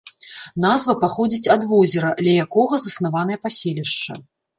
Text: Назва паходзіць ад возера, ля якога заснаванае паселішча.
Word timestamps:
Назва 0.63 0.93
паходзіць 1.03 1.51
ад 1.55 1.61
возера, 1.73 2.09
ля 2.29 2.33
якога 2.45 2.79
заснаванае 2.87 3.37
паселішча. 3.45 4.17